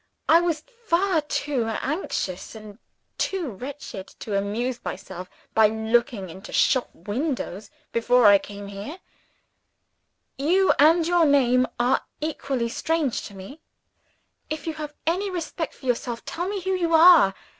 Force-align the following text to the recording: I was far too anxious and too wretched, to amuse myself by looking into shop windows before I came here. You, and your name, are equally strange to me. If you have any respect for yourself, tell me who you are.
I 0.27 0.41
was 0.41 0.63
far 0.87 1.21
too 1.21 1.65
anxious 1.67 2.55
and 2.55 2.79
too 3.19 3.51
wretched, 3.51 4.07
to 4.21 4.35
amuse 4.35 4.83
myself 4.83 5.29
by 5.53 5.67
looking 5.67 6.27
into 6.27 6.51
shop 6.51 6.89
windows 6.95 7.69
before 7.91 8.25
I 8.25 8.39
came 8.39 8.69
here. 8.69 8.97
You, 10.39 10.73
and 10.79 11.05
your 11.05 11.27
name, 11.27 11.67
are 11.79 12.01
equally 12.19 12.67
strange 12.67 13.21
to 13.27 13.35
me. 13.35 13.61
If 14.49 14.65
you 14.65 14.73
have 14.73 14.95
any 15.05 15.29
respect 15.29 15.75
for 15.75 15.85
yourself, 15.85 16.25
tell 16.25 16.47
me 16.49 16.61
who 16.61 16.71
you 16.71 16.95
are. 16.95 17.35